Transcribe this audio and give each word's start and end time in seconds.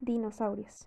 Dinosaurios. 0.00 0.86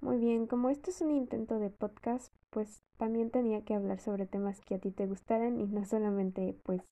Muy 0.00 0.18
bien, 0.18 0.46
como 0.46 0.70
esto 0.70 0.90
es 0.90 1.00
un 1.00 1.12
intento 1.12 1.58
de 1.60 1.70
podcast, 1.70 2.32
pues 2.50 2.82
también 2.96 3.30
tenía 3.30 3.64
que 3.64 3.74
hablar 3.74 4.00
sobre 4.00 4.26
temas 4.26 4.60
que 4.60 4.74
a 4.74 4.78
ti 4.78 4.90
te 4.90 5.06
gustaran 5.06 5.60
y 5.60 5.66
no 5.66 5.84
solamente 5.84 6.56
pues 6.64 6.82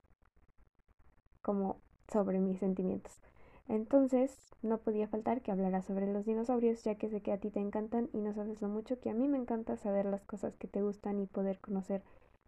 como 1.43 1.81
sobre 2.13 2.39
mis 2.39 2.61
sentimientos. 2.61 3.21
Entonces, 3.69 4.39
no 4.63 4.79
podía 4.79 5.09
faltar 5.09 5.43
que 5.43 5.51
hablara 5.51 5.83
sobre 5.83 6.13
los 6.13 6.25
dinosaurios, 6.25 6.85
ya 6.85 6.95
que 6.95 7.09
sé 7.09 7.21
que 7.21 7.33
a 7.33 7.39
ti 7.39 7.51
te 7.51 7.59
encantan 7.59 8.09
y 8.13 8.19
no 8.19 8.33
sabes 8.33 8.63
lo 8.63 8.69
mucho 8.69 9.01
que 9.01 9.11
a 9.11 9.15
mí 9.15 9.27
me 9.27 9.39
encanta 9.39 9.77
saber 9.77 10.07
las 10.07 10.25
cosas 10.25 10.57
que 10.57 10.69
te 10.69 10.83
gustan 10.83 11.19
y 11.19 11.27
poder 11.27 11.59
conocer 11.59 12.03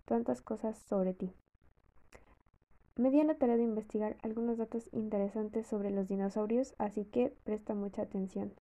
tantas 0.05 0.41
cosas 0.41 0.79
sobre 0.79 1.15
ti. 1.15 1.33
Me 2.95 3.11
di 3.11 3.21
a 3.21 3.25
la 3.25 3.35
tarea 3.35 3.57
de 3.57 3.65
investigar 3.65 4.17
algunos 4.23 4.57
datos 4.57 4.89
interesantes 4.93 5.67
sobre 5.67 5.91
los 5.91 6.09
dinosaurios, 6.09 6.75
así 6.79 7.05
que 7.05 7.35
presta 7.45 7.75
mucha 7.75 8.03
atención. 8.03 8.53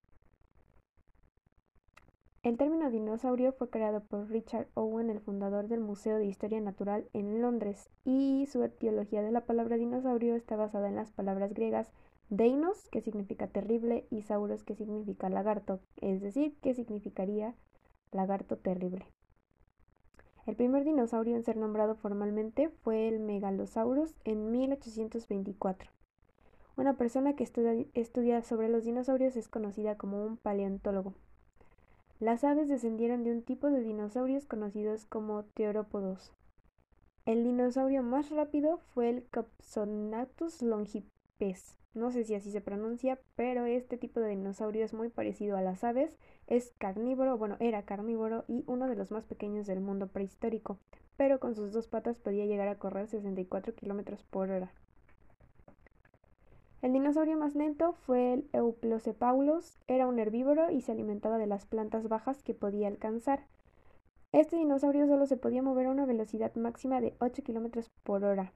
El 2.48 2.56
término 2.56 2.90
dinosaurio 2.90 3.52
fue 3.52 3.70
creado 3.70 4.00
por 4.00 4.30
Richard 4.30 4.70
Owen, 4.74 5.10
el 5.10 5.20
fundador 5.20 5.68
del 5.68 5.82
Museo 5.82 6.16
de 6.16 6.28
Historia 6.28 6.62
Natural 6.62 7.10
en 7.12 7.42
Londres, 7.42 7.90
y 8.06 8.46
su 8.50 8.64
etiología 8.64 9.22
de 9.22 9.32
la 9.32 9.42
palabra 9.42 9.76
dinosaurio 9.76 10.34
está 10.34 10.56
basada 10.56 10.88
en 10.88 10.96
las 10.96 11.12
palabras 11.12 11.54
griegas 11.54 11.92
deinos, 12.30 12.88
que 12.88 13.02
significa 13.02 13.48
terrible, 13.48 14.08
y 14.12 14.22
sauros, 14.22 14.64
que 14.64 14.76
significa 14.76 15.28
lagarto, 15.28 15.82
es 16.00 16.22
decir, 16.22 16.56
que 16.62 16.74
significaría 16.74 17.54
lagarto 18.14 18.56
terrible. 18.56 19.08
El 20.46 20.56
primer 20.56 20.86
dinosaurio 20.86 21.36
en 21.36 21.44
ser 21.44 21.58
nombrado 21.58 21.96
formalmente 21.96 22.70
fue 22.70 23.10
el 23.10 23.20
Megalosaurus 23.20 24.16
en 24.24 24.52
1824. 24.52 25.92
Una 26.78 26.96
persona 26.96 27.36
que 27.36 27.44
estudia, 27.44 28.42
sobre 28.42 28.70
los 28.70 28.86
dinosaurios 28.86 29.36
es 29.36 29.50
conocida 29.50 29.98
como 29.98 30.24
un 30.24 30.38
paleontólogo. 30.38 31.14
Las 32.20 32.44
aves 32.44 32.68
descendieron 32.68 33.24
de 33.24 33.32
un 33.32 33.44
tipo 33.44 33.70
de 33.70 33.82
dinosaurios 33.82 34.48
conocidos 34.48 35.06
como 35.06 35.44
teorópodos. 35.44 36.34
El 37.28 37.44
dinosaurio 37.44 38.02
más 38.02 38.32
rápido 38.32 38.80
fue 38.96 39.10
el 39.10 39.24
Compsognathus 39.30 40.64
longipes. 40.64 41.76
No 41.94 42.10
sé 42.10 42.24
si 42.24 42.34
así 42.34 42.50
se 42.52 42.62
pronuncia, 42.62 43.20
pero 43.36 43.66
este 43.66 43.98
tipo 43.98 44.20
de 44.20 44.30
dinosaurio 44.30 44.84
es 44.84 44.96
muy 44.96 45.10
parecido 45.10 45.58
a 45.58 45.62
las 45.62 45.84
aves, 45.84 46.18
es 46.48 46.74
carnívoro, 46.80 47.38
bueno, 47.38 47.56
era 47.60 47.84
carnívoro 47.84 48.46
y 48.48 48.64
uno 48.66 48.88
de 48.88 48.96
los 48.96 49.12
más 49.12 49.26
pequeños 49.26 49.68
del 49.68 49.80
mundo 49.80 50.08
prehistórico, 50.08 50.80
pero 51.18 51.40
con 51.40 51.54
sus 51.54 51.72
dos 51.72 51.88
patas 51.88 52.18
podía 52.18 52.48
llegar 52.48 52.68
a 52.68 52.80
correr 52.80 53.08
64 53.08 53.76
kilómetros 53.76 54.24
por 54.24 54.50
hora. 54.50 54.72
El 56.88 56.94
dinosaurio 56.94 57.36
más 57.36 57.54
lento 57.54 57.92
fue 57.92 58.32
el 58.32 58.50
Euplocephalus, 58.54 59.78
era 59.88 60.08
un 60.08 60.20
herbívoro 60.20 60.72
y 60.72 60.80
se 60.80 60.94
alimentaba 60.94 61.38
de 61.38 61.46
las 61.46 61.66
plantas 61.66 62.08
bajas 62.08 62.42
que 62.44 62.54
podía 62.54 62.88
alcanzar. 62.88 63.42
Este 64.32 64.56
dinosaurio 64.56 65.06
solo 65.06 65.26
se 65.26 65.36
podía 65.36 65.62
mover 65.62 65.88
a 65.88 65.92
una 65.92 66.06
velocidad 66.06 66.56
máxima 66.56 67.02
de 67.02 67.14
8 67.20 67.44
km 67.44 67.90
por 68.04 68.24
hora. 68.24 68.54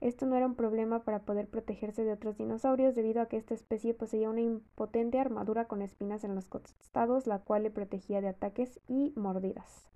Esto 0.00 0.24
no 0.24 0.36
era 0.36 0.46
un 0.46 0.54
problema 0.54 1.04
para 1.04 1.18
poder 1.18 1.48
protegerse 1.48 2.02
de 2.02 2.12
otros 2.12 2.38
dinosaurios 2.38 2.94
debido 2.94 3.20
a 3.20 3.26
que 3.26 3.36
esta 3.36 3.52
especie 3.52 3.92
poseía 3.92 4.30
una 4.30 4.40
impotente 4.40 5.20
armadura 5.20 5.66
con 5.66 5.82
espinas 5.82 6.24
en 6.24 6.34
los 6.34 6.48
costados, 6.48 7.26
la 7.26 7.40
cual 7.40 7.64
le 7.64 7.70
protegía 7.70 8.22
de 8.22 8.28
ataques 8.28 8.80
y 8.88 9.12
mordidas. 9.16 9.90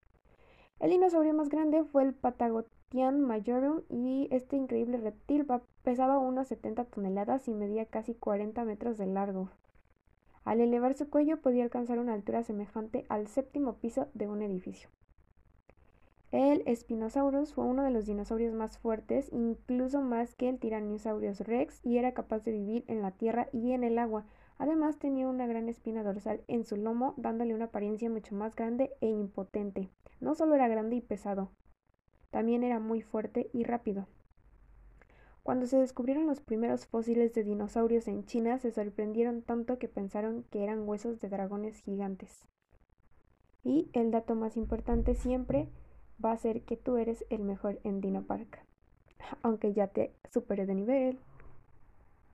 El 0.81 0.91
dinosaurio 0.91 1.35
más 1.35 1.51
grande 1.51 1.85
fue 1.85 2.03
el 2.03 2.15
Patagotian 2.15 3.21
majorum 3.21 3.83
y 3.91 4.29
este 4.31 4.57
increíble 4.57 4.97
reptil 4.97 5.47
pesaba 5.83 6.19
unos 6.19 6.49
70 6.49 6.87
toneladas 6.87 7.47
y 7.49 7.53
medía 7.53 7.85
casi 7.85 8.15
40 8.15 8.65
metros 8.65 8.97
de 8.97 9.07
largo. 9.07 9.51
Al 10.43 10.61
elevar 10.61 10.95
su 10.95 11.11
cuello 11.11 11.39
podía 11.43 11.65
alcanzar 11.65 11.99
una 11.99 12.15
altura 12.15 12.43
semejante 12.43 13.05
al 13.11 13.29
séptimo 13.29 13.75
piso 13.75 14.09
de 14.15 14.27
un 14.27 14.41
edificio. 14.41 14.89
El 16.33 16.65
Spinosaurus 16.75 17.53
fue 17.53 17.65
uno 17.65 17.83
de 17.83 17.91
los 17.91 18.07
dinosaurios 18.07 18.55
más 18.55 18.79
fuertes, 18.79 19.29
incluso 19.33 20.01
más 20.01 20.35
que 20.35 20.49
el 20.49 20.59
Tyrannosaurus 20.59 21.41
rex, 21.41 21.85
y 21.85 21.99
era 21.99 22.13
capaz 22.13 22.43
de 22.45 22.53
vivir 22.53 22.85
en 22.87 23.03
la 23.03 23.11
tierra 23.11 23.49
y 23.53 23.73
en 23.73 23.85
el 23.85 23.99
agua. 23.99 24.25
Además 24.61 24.99
tenía 24.99 25.27
una 25.27 25.47
gran 25.47 25.71
espina 25.71 26.03
dorsal 26.03 26.43
en 26.47 26.67
su 26.67 26.77
lomo, 26.77 27.15
dándole 27.17 27.55
una 27.55 27.65
apariencia 27.65 28.11
mucho 28.11 28.35
más 28.35 28.55
grande 28.55 28.93
e 29.01 29.07
impotente. 29.07 29.89
No 30.21 30.35
solo 30.35 30.55
era 30.55 30.69
grande 30.69 30.97
y 30.97 31.01
pesado, 31.01 31.51
también 32.31 32.63
era 32.63 32.79
muy 32.79 33.01
fuerte 33.01 33.49
y 33.55 33.65
rápido. 33.65 34.07
Cuando 35.43 35.67
se 35.67 35.79
descubrieron 35.79 36.27
los 36.27 36.43
primeros 36.43 36.85
fósiles 36.85 37.33
de 37.33 37.43
dinosaurios 37.43 38.07
en 38.07 38.27
China, 38.27 38.59
se 38.59 38.71
sorprendieron 38.71 39.41
tanto 39.41 39.79
que 39.79 39.89
pensaron 39.89 40.45
que 40.51 40.63
eran 40.63 40.87
huesos 40.87 41.21
de 41.21 41.31
dragones 41.31 41.81
gigantes. 41.81 42.47
Y 43.65 43.89
el 43.95 44.11
dato 44.11 44.35
más 44.35 44.59
importante 44.59 45.15
siempre 45.15 45.71
va 46.23 46.33
a 46.33 46.37
ser 46.37 46.65
que 46.65 46.77
tú 46.77 46.99
eres 46.99 47.25
el 47.31 47.45
mejor 47.45 47.81
en 47.83 48.03
Dino 48.03 48.25
Park, 48.25 48.59
aunque 49.41 49.73
ya 49.73 49.87
te 49.87 50.13
superé 50.31 50.67
de 50.67 50.75
nivel. 50.75 51.19